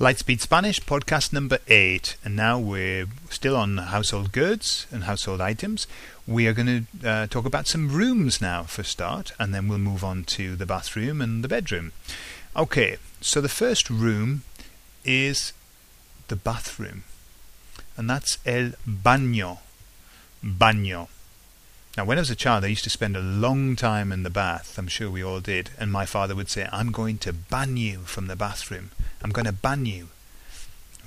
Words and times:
Lightspeed 0.00 0.40
Spanish 0.40 0.80
podcast 0.80 1.30
number 1.30 1.58
eight, 1.68 2.16
and 2.24 2.34
now 2.34 2.58
we're 2.58 3.04
still 3.28 3.54
on 3.54 3.76
household 3.76 4.32
goods 4.32 4.86
and 4.90 5.04
household 5.04 5.42
items. 5.42 5.86
We 6.26 6.46
are 6.46 6.54
going 6.54 6.86
to 7.02 7.06
uh, 7.06 7.26
talk 7.26 7.44
about 7.44 7.66
some 7.66 7.90
rooms 7.90 8.40
now 8.40 8.62
for 8.62 8.82
start, 8.82 9.32
and 9.38 9.54
then 9.54 9.68
we'll 9.68 9.76
move 9.76 10.02
on 10.02 10.24
to 10.24 10.56
the 10.56 10.64
bathroom 10.64 11.20
and 11.20 11.44
the 11.44 11.48
bedroom. 11.48 11.92
Okay, 12.56 12.96
so 13.20 13.42
the 13.42 13.50
first 13.50 13.90
room 13.90 14.44
is 15.04 15.52
the 16.28 16.36
bathroom, 16.36 17.04
and 17.98 18.08
that's 18.08 18.38
el 18.46 18.70
baño. 18.88 19.58
Baño. 20.42 21.08
Now, 21.96 22.04
when 22.04 22.18
I 22.18 22.20
was 22.20 22.30
a 22.30 22.36
child, 22.36 22.64
I 22.64 22.68
used 22.68 22.84
to 22.84 22.90
spend 22.90 23.16
a 23.16 23.20
long 23.20 23.74
time 23.74 24.12
in 24.12 24.22
the 24.22 24.30
bath. 24.30 24.78
I'm 24.78 24.86
sure 24.86 25.10
we 25.10 25.24
all 25.24 25.40
did. 25.40 25.70
And 25.78 25.90
my 25.90 26.06
father 26.06 26.36
would 26.36 26.48
say, 26.48 26.68
I'm 26.72 26.92
going 26.92 27.18
to 27.18 27.32
ban 27.32 27.76
you 27.76 28.00
from 28.00 28.28
the 28.28 28.36
bathroom. 28.36 28.90
I'm 29.22 29.30
going 29.30 29.46
to 29.46 29.52
ban 29.52 29.86
you. 29.86 30.08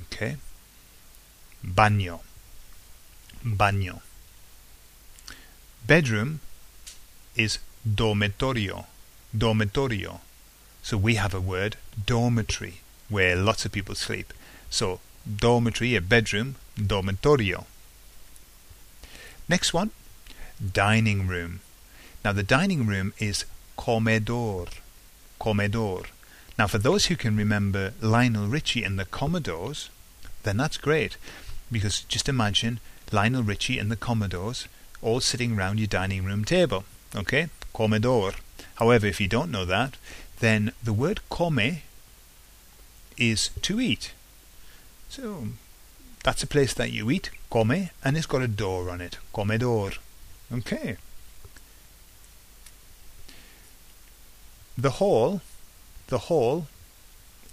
Okay? 0.04 0.36
Baño. 1.66 2.20
Baño. 3.44 4.02
Bedroom 5.88 6.42
is 7.36 7.60
dormitorio. 7.88 8.86
Dormitorio. 9.36 10.20
So 10.82 10.98
we 10.98 11.16
have 11.16 11.34
a 11.34 11.42
word, 11.42 11.78
dormitory, 12.06 12.82
where 13.08 13.38
lots 13.38 13.66
of 13.66 13.72
people 13.72 13.96
sleep. 13.96 14.34
So 14.70 15.00
dormitory, 15.26 15.96
a 15.96 16.02
bedroom, 16.02 16.56
dormitorio. 16.78 17.66
Next 19.48 19.74
one, 19.74 19.92
dining 20.62 21.28
room. 21.28 21.62
Now 22.24 22.32
the 22.32 22.44
dining 22.44 22.86
room 22.86 23.14
is 23.20 23.46
comedor. 23.78 24.70
Comedor. 25.40 26.06
Now 26.58 26.68
for 26.68 26.78
those 26.78 27.06
who 27.06 27.16
can 27.16 27.36
remember 27.36 27.94
Lionel 28.02 28.48
Richie 28.48 28.84
and 28.84 29.00
the 29.00 29.06
Commodores, 29.06 29.90
then 30.44 30.58
that's 30.58 30.78
great. 30.78 31.18
Because 31.72 32.02
just 32.02 32.30
imagine 32.30 32.80
Lionel 33.12 33.44
Richie 33.44 33.80
and 33.80 33.92
the 33.92 33.96
Commodores 33.96 34.68
all 35.02 35.20
sitting 35.20 35.56
round 35.56 35.80
your 35.80 35.88
dining 35.88 36.24
room 36.24 36.46
table. 36.46 36.86
Okay? 37.16 37.50
Comedor. 37.74 38.36
However, 38.76 39.08
if 39.08 39.20
you 39.20 39.28
don't 39.28 39.52
know 39.52 39.66
that, 39.66 39.98
then 40.40 40.72
the 40.84 40.94
word 40.94 41.20
come 41.30 41.60
is 43.18 43.50
to 43.62 43.80
eat. 43.80 44.14
So 45.10 45.48
that's 46.24 46.44
a 46.44 46.48
place 46.48 46.74
that 46.74 46.92
you 46.92 47.12
eat, 47.12 47.30
come, 47.52 47.90
and 48.04 48.18
it's 48.18 48.26
got 48.26 48.42
a 48.42 48.48
door 48.48 48.90
on 48.90 49.02
it. 49.02 49.18
Comedor. 49.34 49.98
Okay. 50.54 50.98
The 54.78 54.92
hall, 54.92 55.42
the 56.08 56.18
hall, 56.18 56.68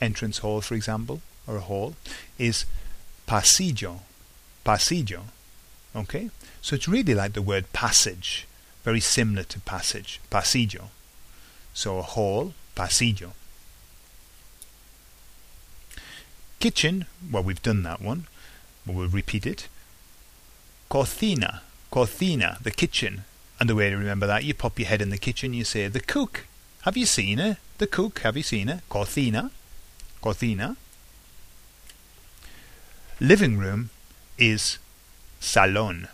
entrance 0.01 0.39
hall, 0.39 0.61
for 0.61 0.75
example, 0.75 1.21
or 1.47 1.57
a 1.57 1.61
hall, 1.61 1.95
is 2.39 2.67
pasillo. 3.27 4.01
Pasillo. 4.65 5.23
Okay? 5.95 6.31
So 6.61 6.77
it's 6.77 6.89
really 6.89 7.15
like 7.15 7.33
the 7.33 7.43
word 7.43 7.73
passage, 7.73 8.47
very 8.85 9.01
similar 9.01 9.45
to 9.45 9.61
passage, 9.61 10.21
pasillo. 10.31 10.89
So 11.73 11.99
a 11.99 12.03
hall, 12.03 12.55
pasillo. 12.77 13.33
Kitchen, 16.59 17.07
well, 17.31 17.43
we've 17.43 17.63
done 17.63 17.83
that 17.85 18.03
one, 18.03 18.27
but 18.85 18.95
we'll 18.95 19.09
repeat 19.09 19.47
it. 19.47 19.69
Cocina, 20.91 21.63
Cocina, 21.91 22.59
the 22.63 22.71
kitchen. 22.71 23.25
And 23.59 23.69
the 23.69 23.75
way 23.75 23.91
to 23.91 23.97
remember 23.97 24.27
that, 24.27 24.45
you 24.45 24.55
pop 24.55 24.79
your 24.79 24.89
head 24.89 25.03
in 25.03 25.11
the 25.11 25.19
kitchen, 25.19 25.53
you 25.53 25.65
say, 25.65 25.87
the 25.89 26.01
cook. 26.01 26.47
Have 26.83 26.97
you 26.97 27.05
seen 27.05 27.39
her? 27.39 27.59
The 27.79 27.87
cook, 27.87 28.21
have 28.21 28.37
you 28.37 28.43
seen 28.43 28.69
her? 28.69 28.83
Cocina. 28.89 29.51
Cocina. 30.23 30.77
Living 33.21 33.59
room 33.59 33.91
is 34.39 34.79
salon. 35.41 36.09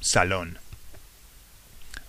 Salon. 0.00 0.58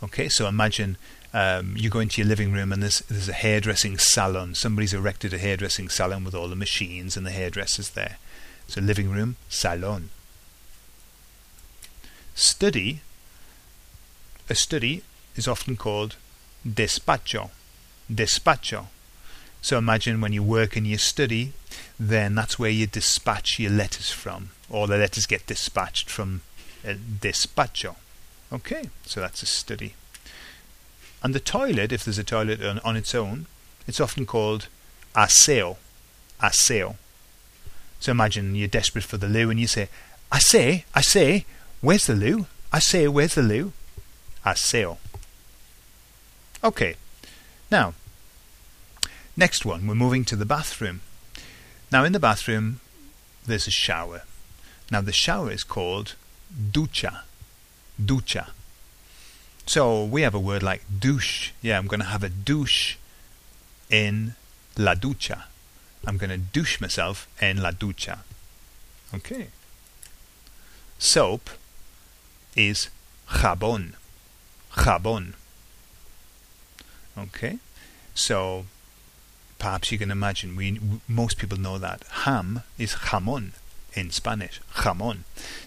Okay, 0.03 0.29
so 0.29 0.47
imagine 0.47 0.97
um, 1.33 1.75
you 1.77 1.89
go 1.89 1.99
into 1.99 2.21
your 2.21 2.27
living 2.27 2.51
room 2.51 2.71
and 2.71 2.83
there's, 2.83 2.99
there's 3.01 3.29
a 3.29 3.33
hairdressing 3.33 3.97
salon. 3.97 4.53
Somebody's 4.53 4.93
erected 4.93 5.33
a 5.33 5.37
hairdressing 5.37 5.89
salon 5.89 6.23
with 6.23 6.35
all 6.35 6.47
the 6.47 6.55
machines 6.55 7.17
and 7.17 7.25
the 7.25 7.31
hairdressers 7.31 7.91
there. 7.91 8.17
So 8.67 8.81
living 8.81 9.09
room, 9.09 9.37
salon. 9.49 10.09
Study, 12.41 13.01
a 14.49 14.55
study 14.55 15.03
is 15.35 15.47
often 15.47 15.77
called 15.77 16.15
despacho. 16.67 17.51
Despacho. 18.11 18.87
So 19.61 19.77
imagine 19.77 20.21
when 20.21 20.33
you 20.33 20.41
work 20.41 20.75
in 20.75 20.83
your 20.83 20.97
study, 20.97 21.53
then 21.99 22.33
that's 22.33 22.57
where 22.57 22.71
you 22.71 22.87
dispatch 22.87 23.59
your 23.59 23.69
letters 23.69 24.09
from. 24.09 24.49
All 24.71 24.87
the 24.87 24.97
letters 24.97 25.27
get 25.27 25.45
dispatched 25.45 26.09
from 26.09 26.41
uh, 26.83 26.95
despacho. 27.19 27.95
Okay, 28.51 28.89
so 29.05 29.19
that's 29.19 29.43
a 29.43 29.45
study. 29.45 29.93
And 31.21 31.35
the 31.35 31.39
toilet, 31.39 31.91
if 31.91 32.03
there's 32.03 32.17
a 32.17 32.23
toilet 32.23 32.63
on, 32.63 32.79
on 32.79 32.97
its 32.97 33.13
own, 33.13 33.45
it's 33.85 34.01
often 34.01 34.25
called 34.25 34.67
aseo. 35.15 35.77
Aseo. 36.41 36.95
So 37.99 38.11
imagine 38.11 38.55
you're 38.55 38.67
desperate 38.67 39.03
for 39.03 39.17
the 39.17 39.29
loo 39.29 39.51
and 39.51 39.59
you 39.59 39.67
say, 39.67 39.89
I 40.31 40.39
say, 40.39 40.85
I 40.95 41.01
say, 41.01 41.45
Where's 41.81 42.05
the 42.05 42.15
loo? 42.15 42.45
I 42.71 42.79
say, 42.79 43.07
where's 43.07 43.35
the 43.35 43.41
loo? 43.41 43.73
Aseo. 44.45 44.97
Okay. 46.63 46.95
Now, 47.71 47.93
next 49.35 49.65
one, 49.65 49.87
we're 49.87 49.95
moving 49.95 50.23
to 50.25 50.35
the 50.35 50.45
bathroom. 50.45 51.01
Now, 51.91 52.03
in 52.03 52.13
the 52.13 52.19
bathroom, 52.19 52.79
there's 53.45 53.67
a 53.67 53.71
shower. 53.71 54.21
Now, 54.91 55.01
the 55.01 55.11
shower 55.11 55.51
is 55.51 55.63
called 55.63 56.15
ducha. 56.53 57.21
Ducha. 57.99 58.49
So 59.65 60.03
we 60.03 60.21
have 60.21 60.35
a 60.35 60.39
word 60.39 60.63
like 60.63 60.83
douche. 60.99 61.51
Yeah, 61.61 61.77
I'm 61.77 61.87
going 61.87 61.99
to 61.99 62.05
have 62.05 62.23
a 62.23 62.29
douche 62.29 62.95
in 63.89 64.35
la 64.77 64.93
ducha. 64.93 65.43
I'm 66.05 66.17
going 66.17 66.29
to 66.29 66.37
douche 66.37 66.79
myself 66.79 67.27
in 67.41 67.61
la 67.61 67.71
ducha. 67.71 68.19
Okay. 69.13 69.47
Soap 70.99 71.49
is 72.55 72.89
jabón. 73.29 73.93
Jabón. 74.73 75.33
Okay? 77.17 77.59
So 78.13 78.65
perhaps 79.59 79.91
you 79.91 79.97
can 79.97 80.11
imagine 80.11 80.55
we 80.55 80.79
most 81.07 81.37
people 81.37 81.59
know 81.59 81.77
that 81.77 82.03
ham 82.25 82.63
is 82.77 82.95
jamón 82.95 83.51
in 83.93 84.11
Spanish. 84.11 84.61
Jamón. 84.75 85.19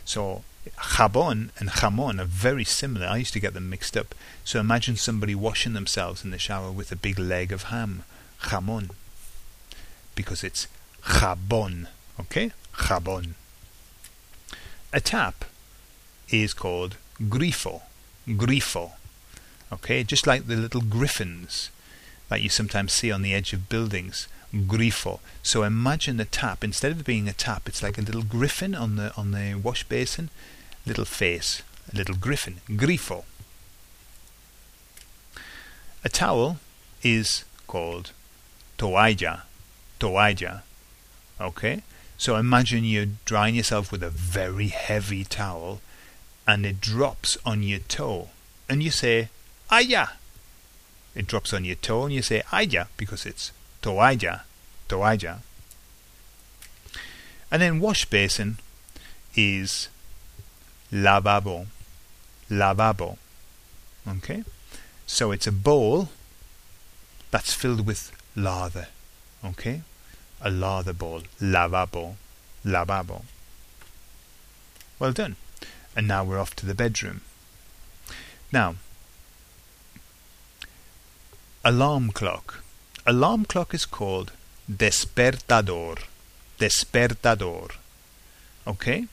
So 0.04 0.42
jabón 0.78 1.50
and 1.58 1.70
jamón 1.70 2.20
are 2.20 2.24
very 2.24 2.64
similar. 2.64 3.06
I 3.06 3.18
used 3.18 3.32
to 3.34 3.40
get 3.40 3.54
them 3.54 3.70
mixed 3.70 3.96
up. 3.96 4.14
So 4.44 4.60
imagine 4.60 4.96
somebody 4.96 5.34
washing 5.34 5.74
themselves 5.74 6.24
in 6.24 6.30
the 6.30 6.38
shower 6.38 6.70
with 6.70 6.92
a 6.92 6.96
big 6.96 7.18
leg 7.18 7.52
of 7.52 7.64
ham. 7.64 8.04
Jamón. 8.42 8.90
Because 10.14 10.44
it's 10.44 10.68
jabón. 11.02 11.86
Okay? 12.18 12.52
Jabón. 12.74 13.34
A 14.92 15.00
tap 15.00 15.44
is 16.30 16.54
called 16.54 16.96
grifo. 17.20 17.82
Grifo. 18.28 18.92
Okay, 19.72 20.04
just 20.04 20.26
like 20.26 20.46
the 20.46 20.56
little 20.56 20.80
griffins 20.80 21.70
that 22.28 22.42
you 22.42 22.48
sometimes 22.48 22.92
see 22.92 23.10
on 23.10 23.22
the 23.22 23.34
edge 23.34 23.52
of 23.52 23.68
buildings. 23.68 24.28
Grifo. 24.52 25.18
So 25.42 25.62
imagine 25.64 26.16
the 26.16 26.24
tap. 26.24 26.62
Instead 26.62 26.92
of 26.92 27.04
being 27.04 27.28
a 27.28 27.32
tap, 27.32 27.68
it's 27.68 27.82
like 27.82 27.98
a 27.98 28.02
little 28.02 28.22
griffin 28.22 28.74
on 28.74 28.96
the 28.96 29.12
on 29.16 29.32
the 29.32 29.54
wash 29.54 29.84
basin. 29.84 30.30
Little 30.86 31.04
face. 31.04 31.62
A 31.92 31.96
little 31.96 32.14
griffin. 32.14 32.60
Grifo. 32.68 33.24
A 36.04 36.08
towel 36.08 36.58
is 37.02 37.44
called 37.66 38.12
toalla. 38.78 39.42
Toalla. 39.98 40.62
Okay? 41.40 41.82
So 42.16 42.36
imagine 42.36 42.84
you're 42.84 43.08
drying 43.24 43.54
yourself 43.54 43.90
with 43.90 44.02
a 44.02 44.10
very 44.10 44.68
heavy 44.68 45.24
towel 45.24 45.80
and 46.46 46.66
it 46.66 46.80
drops 46.80 47.38
on 47.44 47.62
your 47.62 47.80
toe 47.80 48.28
and 48.68 48.82
you 48.82 48.90
say 48.90 49.28
aya. 49.70 50.08
It 51.14 51.26
drops 51.26 51.52
on 51.52 51.64
your 51.64 51.76
toe 51.76 52.04
and 52.04 52.14
you 52.14 52.22
say 52.22 52.42
aya 52.52 52.86
because 52.96 53.26
it's 53.26 53.52
toalla 53.82 54.42
toalla 54.88 55.40
and 57.50 57.62
then 57.62 57.78
wash 57.78 58.04
basin 58.06 58.58
is 59.36 59.88
lavabo 60.92 61.66
lavabo 62.50 63.16
okay? 64.08 64.42
So 65.06 65.30
it's 65.30 65.46
a 65.46 65.52
bowl 65.52 66.08
that's 67.30 67.54
filled 67.54 67.86
with 67.86 68.10
lather 68.34 68.88
okay? 69.44 69.82
A 70.40 70.50
lather 70.50 70.92
bowl 70.92 71.22
lavabo 71.40 72.16
lavabo. 72.64 73.22
Well 74.98 75.12
done 75.12 75.36
and 75.96 76.08
now 76.08 76.24
we're 76.24 76.38
off 76.38 76.56
to 76.56 76.66
the 76.66 76.74
bedroom. 76.74 77.20
Now, 78.52 78.76
alarm 81.64 82.10
clock. 82.10 82.62
Alarm 83.06 83.44
clock 83.44 83.74
is 83.74 83.86
called 83.86 84.32
despertador. 84.70 85.98
despertador. 86.58 87.72
Okay? 88.66 89.06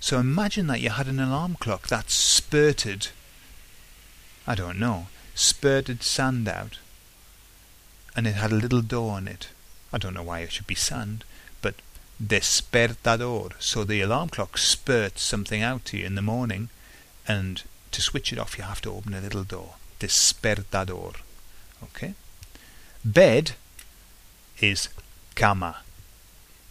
So 0.00 0.18
imagine 0.18 0.66
that 0.68 0.80
you 0.80 0.90
had 0.90 1.06
an 1.08 1.20
alarm 1.20 1.56
clock 1.58 1.88
that 1.88 2.10
spurted, 2.10 3.08
I 4.46 4.54
don't 4.54 4.78
know, 4.78 5.06
spurted 5.34 6.02
sand 6.02 6.48
out. 6.48 6.78
And 8.14 8.26
it 8.26 8.34
had 8.34 8.52
a 8.52 8.56
little 8.56 8.82
door 8.82 9.12
on 9.12 9.28
it. 9.28 9.48
I 9.92 9.98
don't 9.98 10.14
know 10.14 10.22
why 10.22 10.40
it 10.40 10.52
should 10.52 10.66
be 10.66 10.74
sand, 10.74 11.24
despertador. 12.22 13.52
So 13.58 13.84
the 13.84 14.00
alarm 14.00 14.30
clock 14.30 14.58
spurts 14.58 15.22
something 15.22 15.62
out 15.62 15.84
to 15.86 15.98
you 15.98 16.06
in 16.06 16.14
the 16.14 16.22
morning, 16.22 16.68
and 17.26 17.62
to 17.92 18.00
switch 18.00 18.32
it 18.32 18.38
off, 18.38 18.58
you 18.58 18.64
have 18.64 18.80
to 18.82 18.92
open 18.92 19.14
a 19.14 19.20
little 19.20 19.44
door. 19.44 19.74
Despertador. 20.00 21.16
Okay? 21.82 22.14
Bed 23.04 23.52
is 24.60 24.88
cama. 25.34 25.78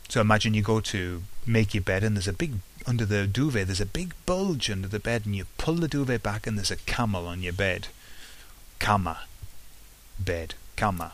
So 0.09 0.21
imagine 0.21 0.53
you 0.53 0.61
go 0.61 0.79
to 0.81 1.23
make 1.45 1.73
your 1.73 1.83
bed 1.83 2.03
and 2.03 2.15
there's 2.15 2.27
a 2.27 2.33
big 2.33 2.53
under 2.87 3.05
the 3.05 3.25
duvet 3.25 3.67
there's 3.67 3.81
a 3.81 3.85
big 3.85 4.13
bulge 4.25 4.69
under 4.69 4.87
the 4.87 4.99
bed 4.99 5.25
and 5.25 5.35
you 5.35 5.45
pull 5.57 5.75
the 5.75 5.87
duvet 5.87 6.21
back 6.21 6.45
and 6.45 6.57
there's 6.57 6.71
a 6.71 6.75
camel 6.75 7.27
on 7.27 7.41
your 7.41 7.53
bed. 7.53 7.87
Cama. 8.79 9.21
Bed. 10.19 10.53
Cama. 10.75 11.13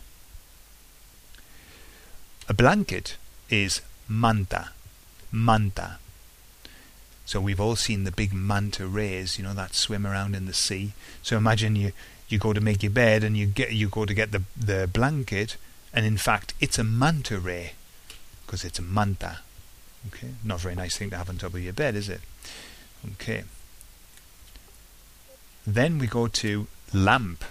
A 2.50 2.54
blanket 2.54 3.18
is 3.50 3.82
manta. 4.12 4.72
Manta. 5.32 5.98
So 7.26 7.40
we've 7.40 7.62
all 7.62 7.78
seen 7.78 8.04
the 8.04 8.12
big 8.12 8.34
manta 8.34 8.86
rays, 8.86 9.38
you 9.38 9.44
know, 9.44 9.54
that 9.54 9.74
swim 9.74 10.06
around 10.06 10.36
in 10.36 10.46
the 10.48 10.54
sea. 10.54 10.92
So 11.24 11.38
imagine 11.38 11.76
you, 11.78 11.94
you 12.28 12.38
go 12.38 12.52
to 12.52 12.60
make 12.60 12.84
your 12.84 12.92
bed 12.92 13.24
and 13.24 13.38
you 13.38 13.46
get 13.46 13.72
you 13.72 13.88
go 13.88 14.06
to 14.06 14.14
get 14.14 14.32
the 14.32 14.44
the 14.58 14.88
blanket 14.92 15.58
and 15.94 16.06
in 16.06 16.18
fact 16.18 16.54
it's 16.60 16.78
a 16.78 16.84
manta 16.84 17.40
ray 17.40 17.74
because 18.46 18.66
it's 18.66 18.80
a 18.80 18.82
manta. 18.82 19.40
Okay, 20.08 20.32
not 20.44 20.60
a 20.60 20.62
very 20.64 20.76
nice 20.76 20.98
thing 20.98 21.10
to 21.12 21.18
have 21.18 21.30
on 21.30 21.38
top 21.38 21.54
of 21.54 21.64
your 21.64 21.74
bed, 21.74 21.96
is 21.96 22.10
it? 22.10 22.22
Okay. 23.14 23.44
Then 25.66 26.00
we 26.00 26.08
go 26.08 26.28
to 26.28 26.68
lamp. 26.94 27.46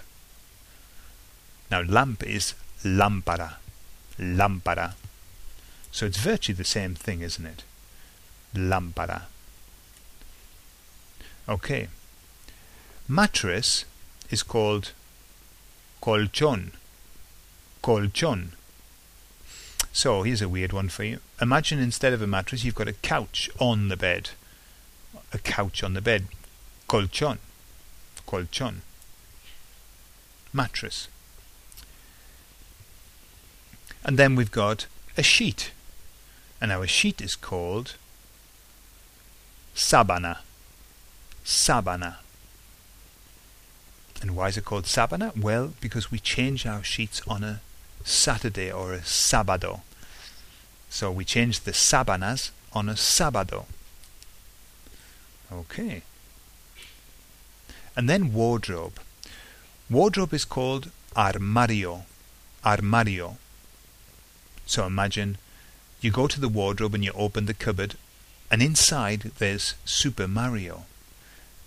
Now 1.71 1.81
lamp 1.81 2.23
is 2.23 2.53
lampara. 2.83 3.55
Lampara. 4.19 4.93
So 5.91 6.05
it's 6.05 6.17
virtually 6.17 6.55
the 6.55 6.63
same 6.63 6.95
thing, 6.95 7.21
isn't 7.21 7.45
it? 7.45 7.63
Lampara. 8.55 9.23
Okay. 11.47 11.87
Mattress 13.07 13.85
is 14.29 14.43
called 14.43 14.93
colchón. 16.01 16.71
Colchón. 17.83 18.49
So 19.93 20.23
here's 20.23 20.41
a 20.41 20.49
weird 20.49 20.71
one 20.71 20.87
for 20.87 21.03
you. 21.03 21.19
Imagine 21.41 21.79
instead 21.79 22.13
of 22.13 22.21
a 22.21 22.27
mattress 22.27 22.63
you've 22.63 22.75
got 22.75 22.87
a 22.87 22.93
couch 22.93 23.49
on 23.59 23.89
the 23.89 23.97
bed. 23.97 24.29
A 25.33 25.37
couch 25.37 25.83
on 25.83 25.93
the 25.93 26.01
bed. 26.01 26.27
Colchón. 26.87 27.39
Colchón. 28.25 28.75
Mattress. 30.53 31.09
And 34.03 34.17
then 34.17 34.35
we've 34.35 34.51
got 34.51 34.85
a 35.17 35.23
sheet. 35.23 35.71
And 36.61 36.71
our 36.71 36.87
sheet 36.87 37.19
is 37.19 37.35
called 37.35 37.95
sabana. 39.75 40.37
Sabana. 41.43 42.17
And 44.21 44.35
why 44.35 44.49
is 44.49 44.57
it 44.57 44.65
called 44.65 44.85
Sabana? 44.85 45.35
Well, 45.35 45.73
because 45.81 46.11
we 46.11 46.19
change 46.19 46.67
our 46.67 46.83
sheets 46.83 47.21
on 47.27 47.43
a 47.43 47.61
Saturday 48.03 48.71
or 48.71 48.93
a 48.93 48.99
Sabado. 48.99 49.81
So 50.89 51.11
we 51.11 51.25
change 51.25 51.61
the 51.61 51.71
Sabanas 51.71 52.51
on 52.71 52.87
a 52.87 52.93
Sabado. 52.93 53.65
Okay. 55.51 56.03
And 57.95 58.07
then 58.07 58.31
wardrobe. 58.31 58.99
Wardrobe 59.89 60.33
is 60.33 60.45
called 60.45 60.91
armario. 61.15 62.03
Armario. 62.63 63.37
So 64.67 64.85
imagine 64.85 65.37
you 66.01 66.11
go 66.11 66.27
to 66.27 66.39
the 66.39 66.49
wardrobe 66.49 66.93
and 66.93 67.03
you 67.03 67.11
open 67.13 67.45
the 67.45 67.53
cupboard 67.53 67.95
and 68.49 68.61
inside 68.61 69.31
there's 69.37 69.75
Super 69.85 70.27
Mario 70.27 70.85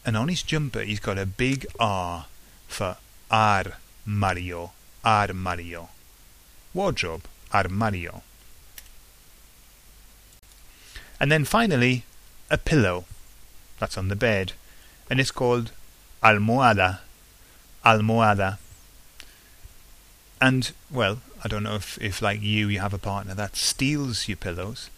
and 0.05 0.17
on 0.17 0.29
his 0.29 0.43
jumper 0.43 0.81
he's 0.81 1.01
got 1.01 1.19
a 1.19 1.27
big 1.27 1.67
R 1.79 2.27
for 2.67 2.97
armario, 3.31 4.71
armario. 5.05 5.89
Wardrobe, 6.73 7.25
armario. 7.53 8.23
And 11.21 11.31
then 11.31 11.45
finally, 11.45 12.05
a 12.51 12.59
pillow. 12.59 13.05
That's 13.79 13.97
on 13.97 14.09
the 14.09 14.17
bed. 14.17 14.53
And 15.09 15.21
it's 15.21 15.31
called 15.31 15.71
almohada, 16.23 17.01
almohada. 17.85 18.59
And, 20.41 20.73
well, 20.91 21.21
I 21.45 21.49
don't 21.49 21.63
know 21.63 21.77
if, 21.77 22.01
if 22.01 22.23
like 22.23 22.41
you, 22.41 22.69
you 22.69 22.81
have 22.81 22.95
a 22.95 22.99
partner 22.99 23.35
that 23.35 23.57
steals 23.57 24.29
your 24.29 24.37
pillows. 24.37 24.89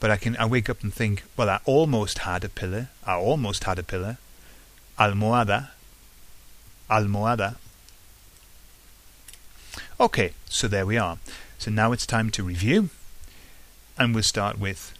But 0.00 0.10
I 0.10 0.16
can 0.16 0.36
I 0.36 0.46
wake 0.46 0.68
up 0.68 0.82
and 0.82 0.92
think, 0.92 1.22
well, 1.36 1.48
I 1.48 1.60
almost 1.64 2.18
had 2.18 2.42
a 2.42 2.48
pillow. 2.48 2.88
I 3.06 3.14
almost 3.14 3.64
had 3.64 3.78
a 3.78 3.84
pillow 3.84 4.16
almohada, 4.98 5.70
almohada. 6.90 7.56
Okay, 9.98 10.32
so 10.48 10.68
there 10.68 10.86
we 10.86 10.98
are. 10.98 11.18
So 11.58 11.70
now 11.70 11.92
it's 11.92 12.06
time 12.06 12.30
to 12.30 12.42
review, 12.42 12.90
and 13.98 14.14
we'll 14.14 14.22
start 14.22 14.58
with 14.58 14.94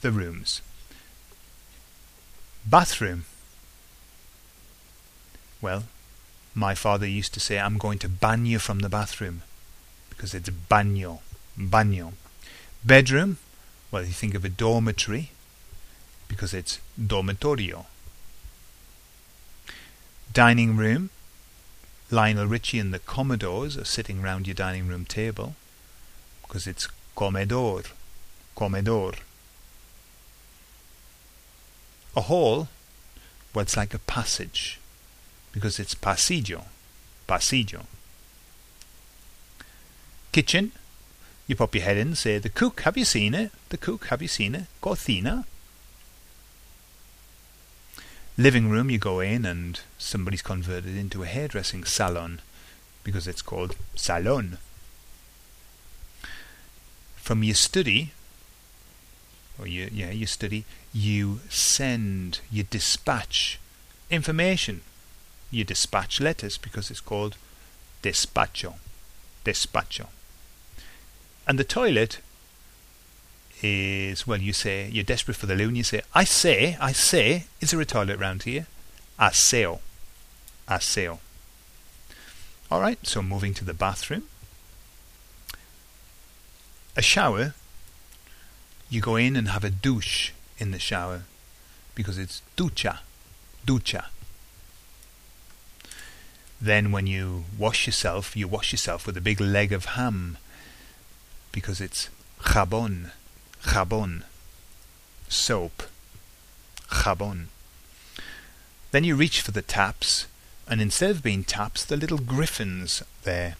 the 0.00 0.10
rooms. 0.10 0.60
Bathroom. 2.64 3.24
Well, 5.60 5.84
my 6.54 6.74
father 6.74 7.06
used 7.06 7.34
to 7.34 7.40
say, 7.40 7.58
I'm 7.58 7.78
going 7.78 7.98
to 8.00 8.08
ban 8.08 8.46
you 8.46 8.58
from 8.58 8.80
the 8.80 8.88
bathroom, 8.88 9.42
because 10.22 10.34
it's 10.34 10.50
baño, 10.50 11.18
baño. 11.58 12.12
Bedroom, 12.84 13.38
well, 13.90 14.04
you 14.04 14.12
think 14.12 14.36
of 14.36 14.44
a 14.44 14.48
dormitory, 14.48 15.32
because 16.28 16.54
it's 16.54 16.78
dormitorio 16.96 17.86
dining 20.32 20.76
room. 20.76 21.10
Lionel 22.08 22.46
Richie 22.46 22.78
and 22.78 22.94
the 22.94 23.00
Commodores 23.00 23.76
are 23.76 23.84
sitting 23.84 24.22
round 24.22 24.46
your 24.46 24.54
dining 24.54 24.86
room 24.86 25.04
table 25.04 25.56
because 26.42 26.68
it's 26.68 26.86
comedor, 27.16 27.90
comedor. 28.56 29.16
A 32.14 32.20
hall, 32.20 32.68
well, 33.52 33.64
it's 33.64 33.76
like 33.76 33.92
a 33.92 33.98
passage 33.98 34.78
because 35.50 35.80
it's 35.80 35.96
pasillo, 35.96 36.66
pasillo. 37.28 37.86
Kitchen, 40.32 40.72
you 41.46 41.56
pop 41.56 41.74
your 41.74 41.84
head 41.84 41.98
in 41.98 42.08
and 42.08 42.18
say, 42.18 42.38
The 42.38 42.48
cook, 42.48 42.80
have 42.80 42.96
you 42.96 43.04
seen 43.04 43.34
it? 43.34 43.52
The 43.68 43.76
cook, 43.76 44.06
have 44.06 44.22
you 44.22 44.28
seen 44.28 44.54
it? 44.54 44.64
Cocina. 44.80 45.44
Living 48.38 48.70
room, 48.70 48.88
you 48.88 48.98
go 48.98 49.20
in 49.20 49.44
and 49.44 49.80
somebody's 49.98 50.40
converted 50.40 50.96
into 50.96 51.22
a 51.22 51.26
hairdressing 51.26 51.84
salon 51.84 52.40
because 53.04 53.28
it's 53.28 53.42
called 53.42 53.76
salon. 53.94 54.56
From 57.16 57.44
your 57.44 57.54
study, 57.54 58.12
or 59.58 59.66
yeah, 59.66 60.10
your 60.10 60.26
study, 60.26 60.64
you 60.94 61.40
send, 61.50 62.40
you 62.50 62.62
dispatch 62.62 63.60
information. 64.10 64.80
You 65.50 65.64
dispatch 65.64 66.18
letters 66.18 66.56
because 66.56 66.90
it's 66.90 67.00
called 67.00 67.36
despacho. 68.02 68.76
Despacho. 69.44 70.06
And 71.46 71.58
the 71.58 71.64
toilet 71.64 72.20
is 73.62 74.26
well, 74.26 74.40
you 74.40 74.52
say 74.52 74.88
you're 74.90 75.04
desperate 75.04 75.36
for 75.36 75.46
the 75.46 75.54
loo, 75.54 75.68
and 75.68 75.76
you 75.76 75.84
say, 75.84 76.02
"I 76.14 76.24
say, 76.24 76.76
I 76.80 76.92
say, 76.92 77.46
is 77.60 77.70
there 77.70 77.80
a 77.80 77.84
toilet 77.84 78.18
round 78.18 78.42
here?" 78.44 78.66
Aseo, 79.18 79.80
aseo. 80.68 81.18
All 82.70 82.80
right, 82.80 82.98
so 83.06 83.22
moving 83.22 83.54
to 83.54 83.64
the 83.64 83.74
bathroom. 83.74 84.24
A 86.96 87.02
shower. 87.02 87.54
You 88.88 89.00
go 89.00 89.16
in 89.16 89.36
and 89.36 89.48
have 89.48 89.64
a 89.64 89.70
douche 89.70 90.32
in 90.58 90.70
the 90.70 90.78
shower 90.78 91.22
because 91.94 92.18
it's 92.18 92.42
ducha, 92.56 92.98
ducha. 93.66 94.06
Then 96.60 96.92
when 96.92 97.06
you 97.06 97.44
wash 97.58 97.86
yourself, 97.86 98.36
you 98.36 98.46
wash 98.46 98.72
yourself 98.72 99.06
with 99.06 99.16
a 99.16 99.20
big 99.20 99.40
leg 99.40 99.72
of 99.72 99.84
ham 99.96 100.38
because 101.52 101.80
it's 101.80 102.08
jabón, 102.40 103.10
jabón, 103.64 104.22
soap, 105.28 105.84
jabón. 106.88 107.46
Then 108.90 109.04
you 109.04 109.14
reach 109.14 109.40
for 109.40 109.52
the 109.52 109.62
taps, 109.62 110.26
and 110.66 110.80
instead 110.80 111.10
of 111.10 111.22
being 111.22 111.44
taps, 111.44 111.84
the 111.84 111.96
little 111.96 112.18
griffins 112.18 113.02
there, 113.24 113.56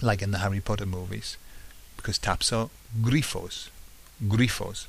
like 0.00 0.22
in 0.22 0.30
the 0.30 0.38
Harry 0.38 0.60
Potter 0.60 0.86
movies, 0.86 1.36
because 1.96 2.18
taps 2.18 2.52
are 2.52 2.70
grifos, 3.00 3.68
grifos. 4.24 4.86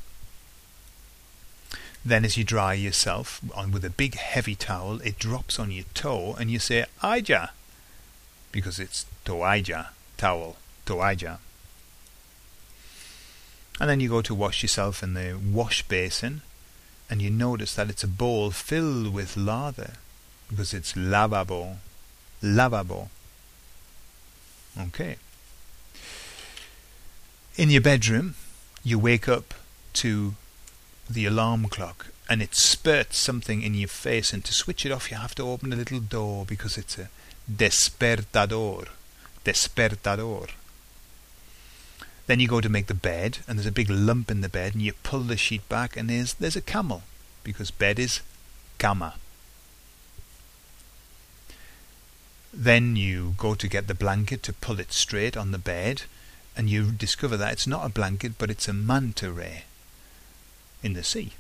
Then 2.06 2.24
as 2.24 2.38
you 2.38 2.44
dry 2.44 2.74
yourself 2.76 3.42
on 3.54 3.72
with 3.72 3.84
a 3.84 3.90
big 3.90 4.16
heavy 4.16 4.56
towel, 4.56 5.02
it 5.02 5.20
drops 5.20 5.60
on 5.60 5.72
your 5.72 5.84
toe 5.94 6.36
and 6.40 6.50
you 6.50 6.58
say 6.58 6.86
aja 7.04 7.50
because 8.52 8.80
it's 8.80 9.06
toalla, 9.26 9.88
towel, 10.18 10.56
toalla. 10.86 11.40
And 13.80 13.90
then 13.90 14.00
you 14.00 14.10
go 14.10 14.22
to 14.22 14.36
wash 14.36 14.62
yourself 14.62 15.02
in 15.02 15.14
the 15.14 15.38
wash 15.42 15.84
basin 15.84 16.42
and 17.10 17.22
you 17.22 17.30
notice 17.30 17.74
that 17.76 17.90
it's 17.90 18.04
a 18.04 18.08
bowl 18.08 18.52
filled 18.52 19.14
with 19.14 19.38
lather 19.38 19.94
because 20.50 20.74
it's 20.74 20.94
lavabo, 20.94 21.78
lavabo. 22.44 23.10
Okay. 24.80 25.18
In 27.56 27.70
your 27.70 27.82
bedroom, 27.82 28.36
you 28.84 29.00
wake 29.00 29.28
up 29.28 29.54
to 29.94 30.36
the 31.10 31.26
alarm 31.26 31.68
clock 31.68 32.08
and 32.30 32.42
it 32.42 32.54
spurts 32.54 33.18
something 33.18 33.62
in 33.64 33.74
your 33.74 33.88
face 33.88 34.32
and 34.32 34.46
to 34.46 34.54
switch 34.54 34.86
it 34.86 34.92
off 34.92 35.10
you 35.10 35.18
have 35.18 35.36
to 35.36 35.44
open 35.44 35.74
a 35.74 35.76
little 35.76 36.00
door 36.00 36.46
because 36.46 36.78
it's 36.78 36.98
a 37.00 37.10
despertador. 37.52 38.88
Despertador. 39.44 40.50
Then 42.30 42.40
you 42.40 42.48
go 42.48 42.62
to 42.62 42.70
make 42.70 42.86
the 42.86 42.94
bed 42.94 43.40
and 43.48 43.58
there's 43.58 43.66
a 43.66 43.72
big 43.72 43.90
lump 43.90 44.30
in 44.30 44.42
the 44.42 44.50
bed 44.50 44.76
and 44.76 44.84
you 44.84 44.94
pull 45.02 45.22
the 45.22 45.36
sheet 45.36 45.68
back 45.68 45.98
and 45.98 46.12
there's 46.12 46.36
there's 46.36 46.56
a 46.56 46.62
camel 46.62 47.02
because 47.44 47.72
bed 47.72 47.98
is 47.98 48.22
cama. 48.78 49.16
Then 52.54 52.96
you 52.96 53.34
go 53.36 53.56
to 53.56 53.68
get 53.68 53.88
the 53.88 53.96
blanket 53.96 54.44
to 54.44 54.54
pull 54.54 54.80
it 54.80 54.94
straight 54.94 55.36
on 55.36 55.50
the 55.50 55.58
bed 55.58 56.04
and 56.56 56.70
you 56.70 56.92
discover 56.92 57.36
that 57.36 57.54
it's 57.54 57.66
not 57.66 57.88
a 57.88 57.90
blanket 57.90 58.34
but 58.38 58.52
it's 58.52 58.68
a 58.68 58.74
manta 58.74 59.32
ray 59.32 59.64
in 60.84 60.94
the 60.94 61.04
sea. 61.04 61.34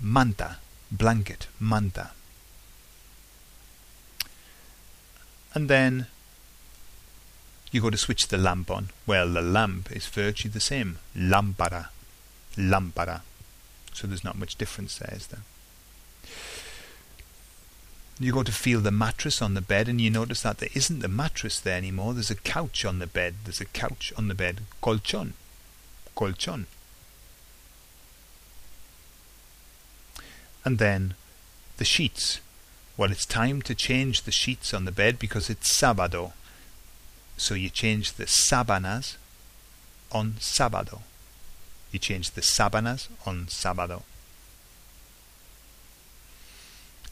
Manta, 0.00 0.58
blanket, 0.92 1.48
manta. 1.58 2.12
And 5.54 5.68
then 5.68 6.06
you 7.74 7.80
go 7.80 7.90
to 7.90 7.98
switch 7.98 8.28
the 8.28 8.38
lamp 8.38 8.70
on. 8.70 8.90
Well, 9.04 9.28
the 9.28 9.42
lamp 9.42 9.90
is 9.90 10.06
virtually 10.06 10.52
the 10.52 10.60
same. 10.60 10.98
Lampara. 11.16 11.88
Lampara. 12.56 13.22
So 13.92 14.06
there's 14.06 14.22
not 14.22 14.38
much 14.38 14.54
difference 14.56 14.96
there, 14.96 15.12
is 15.12 15.26
there? 15.26 15.40
You 18.20 18.32
go 18.32 18.44
to 18.44 18.52
feel 18.52 18.80
the 18.80 18.92
mattress 18.92 19.42
on 19.42 19.54
the 19.54 19.60
bed 19.60 19.88
and 19.88 20.00
you 20.00 20.08
notice 20.08 20.42
that 20.42 20.58
there 20.58 20.68
isn't 20.72 21.04
a 21.04 21.08
mattress 21.08 21.58
there 21.58 21.76
anymore. 21.76 22.14
There's 22.14 22.30
a 22.30 22.36
couch 22.36 22.84
on 22.84 23.00
the 23.00 23.08
bed. 23.08 23.34
There's 23.42 23.60
a 23.60 23.64
couch 23.64 24.12
on 24.16 24.28
the 24.28 24.34
bed. 24.34 24.60
Colchon. 24.80 25.32
Colchon. 26.16 26.66
And 30.64 30.78
then 30.78 31.14
the 31.78 31.84
sheets. 31.84 32.40
Well, 32.96 33.10
it's 33.10 33.26
time 33.26 33.62
to 33.62 33.74
change 33.74 34.22
the 34.22 34.30
sheets 34.30 34.72
on 34.72 34.84
the 34.84 34.92
bed 34.92 35.18
because 35.18 35.50
it's 35.50 35.68
sábado. 35.68 36.34
So 37.36 37.54
you 37.54 37.70
change 37.70 38.12
the 38.12 38.24
sábanas 38.24 39.16
on 40.12 40.34
sábado. 40.38 41.00
You 41.90 41.98
change 41.98 42.30
the 42.32 42.40
sábanas 42.40 43.08
on 43.26 43.46
sábado. 43.46 44.02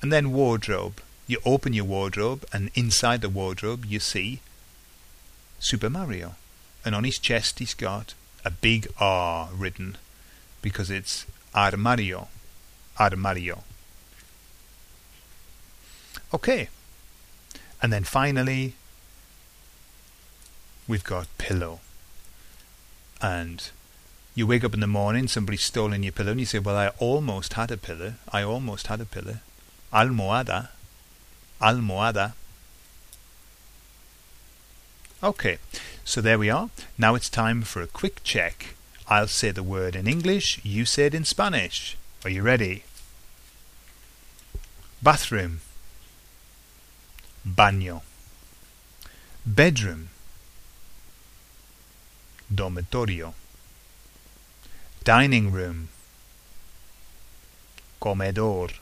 And 0.00 0.12
then 0.12 0.32
wardrobe. 0.32 1.02
You 1.26 1.38
open 1.44 1.72
your 1.72 1.84
wardrobe 1.84 2.44
and 2.52 2.70
inside 2.74 3.20
the 3.20 3.28
wardrobe 3.28 3.84
you 3.84 4.00
see 4.00 4.40
Super 5.60 5.88
Mario. 5.88 6.34
And 6.84 6.94
on 6.94 7.04
his 7.04 7.18
chest 7.18 7.60
he's 7.60 7.74
got 7.74 8.14
a 8.44 8.50
big 8.50 8.88
R 8.98 9.48
written 9.52 9.96
because 10.60 10.90
it's 10.90 11.26
armario. 11.54 12.28
Armario. 12.98 13.62
Okay. 16.34 16.68
And 17.80 17.92
then 17.92 18.04
finally, 18.04 18.74
we've 20.92 21.04
got 21.04 21.26
pillow. 21.38 21.80
And 23.22 23.70
you 24.34 24.46
wake 24.46 24.62
up 24.62 24.74
in 24.74 24.80
the 24.80 24.86
morning, 24.86 25.26
somebody's 25.26 25.64
stolen 25.64 26.02
your 26.02 26.12
pillow, 26.12 26.32
and 26.32 26.40
you 26.40 26.44
say, 26.44 26.58
Well, 26.58 26.76
I 26.76 26.88
almost 26.98 27.54
had 27.54 27.70
a 27.70 27.78
pillow. 27.78 28.12
I 28.30 28.42
almost 28.42 28.88
had 28.88 29.00
a 29.00 29.06
pillow. 29.06 29.36
Almohada. 29.90 30.68
Almohada. 31.62 32.34
Okay, 35.22 35.56
so 36.04 36.20
there 36.20 36.38
we 36.38 36.50
are. 36.50 36.68
Now 36.98 37.14
it's 37.14 37.30
time 37.30 37.62
for 37.62 37.80
a 37.80 37.86
quick 37.86 38.22
check. 38.22 38.74
I'll 39.08 39.28
say 39.28 39.50
the 39.50 39.62
word 39.62 39.96
in 39.96 40.06
English, 40.06 40.60
you 40.62 40.84
say 40.84 41.06
it 41.06 41.14
in 41.14 41.24
Spanish. 41.24 41.96
Are 42.22 42.30
you 42.30 42.42
ready? 42.42 42.84
Bathroom. 45.02 45.62
Baño. 47.48 48.02
Bedroom. 49.46 50.11
Dormitorio. 52.54 53.32
Dining 55.02 55.50
room. 55.50 55.88
Comedor. 57.98 58.72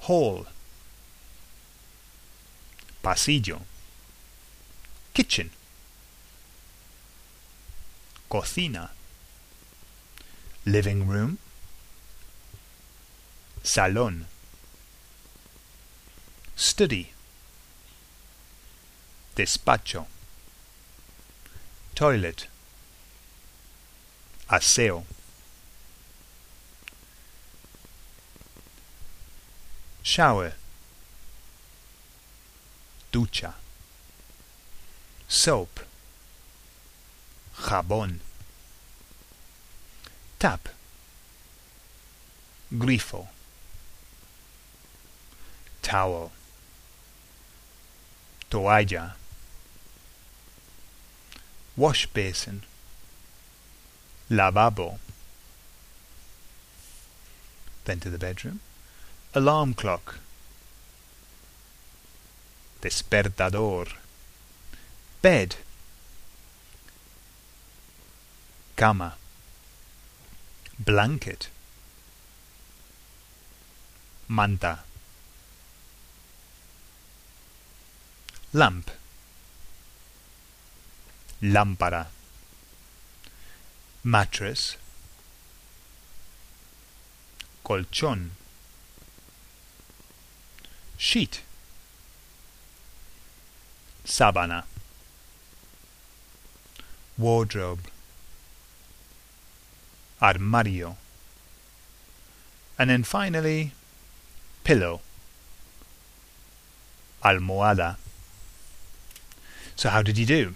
Hall. 0.00 0.46
Pasillo. 3.00 3.60
Kitchen. 5.14 5.50
Cocina. 8.28 8.90
Living 10.66 11.06
room. 11.06 11.38
Salón. 13.62 14.26
Study. 16.56 17.12
Despacho. 19.36 20.06
Toilet. 21.94 22.46
Aseo. 24.48 25.04
Shower. 30.02 30.52
Ducha. 33.12 33.54
Soap. 35.28 35.80
Jabón. 37.56 38.20
Tap. 40.38 40.68
Grifo. 42.72 43.28
Towel 45.82 46.30
toalla, 48.52 49.16
wash 51.76 52.06
basin, 52.06 52.62
lavabo. 54.30 54.98
Then 57.84 58.00
to 58.00 58.10
the 58.10 58.18
bedroom, 58.18 58.60
alarm 59.34 59.74
clock, 59.74 60.18
despertador, 62.80 63.88
bed, 65.20 65.56
cama, 68.76 69.14
blanket, 70.78 71.48
manta. 74.28 74.80
lamp 78.54 78.90
lámpara. 81.42 82.06
Mattress. 84.04 84.76
Colchón. 87.64 88.30
Sheet. 90.96 91.42
Sábana. 94.04 94.64
Wardrobe. 97.18 97.80
Armario. 100.20 100.96
And 102.78 102.90
then 102.90 103.02
finally 103.02 103.72
pillow. 104.64 105.00
Almohada. 107.24 107.96
So 109.76 109.88
how 109.88 110.02
did 110.02 110.18
you 110.18 110.26
do? 110.26 110.54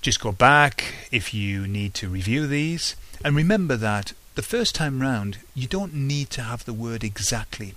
Just 0.00 0.20
go 0.20 0.32
back 0.32 0.94
if 1.10 1.34
you 1.34 1.66
need 1.66 1.94
to 1.94 2.08
review 2.08 2.46
these. 2.46 2.96
And 3.24 3.34
remember 3.34 3.76
that 3.76 4.12
the 4.36 4.42
first 4.42 4.74
time 4.74 5.00
round, 5.02 5.38
you 5.54 5.66
don't 5.66 5.92
need 5.92 6.30
to 6.30 6.42
have 6.42 6.64
the 6.64 6.72
word 6.72 7.02
exactly. 7.02 7.74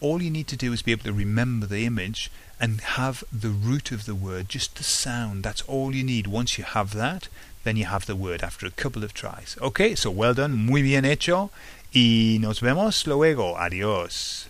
All 0.00 0.22
you 0.22 0.30
need 0.30 0.46
to 0.48 0.56
do 0.56 0.72
is 0.72 0.82
be 0.82 0.92
able 0.92 1.04
to 1.04 1.12
remember 1.12 1.66
the 1.66 1.84
image 1.84 2.30
and 2.60 2.80
have 2.80 3.24
the 3.32 3.48
root 3.48 3.90
of 3.90 4.06
the 4.06 4.14
word, 4.14 4.48
just 4.48 4.76
the 4.76 4.84
sound. 4.84 5.42
That's 5.42 5.62
all 5.62 5.92
you 5.92 6.04
need. 6.04 6.28
Once 6.28 6.56
you 6.56 6.62
have 6.64 6.94
that, 6.94 7.28
then 7.64 7.76
you 7.76 7.86
have 7.86 8.06
the 8.06 8.14
word 8.14 8.42
after 8.44 8.64
a 8.64 8.70
couple 8.70 9.02
of 9.02 9.12
tries. 9.12 9.56
Okay, 9.60 9.96
so 9.96 10.10
well 10.10 10.34
done, 10.34 10.54
muy 10.54 10.82
bien 10.82 11.04
hecho, 11.04 11.50
y 11.92 12.38
nos 12.40 12.60
vemos 12.60 13.06
luego. 13.06 13.56
Adiós. 13.56 14.46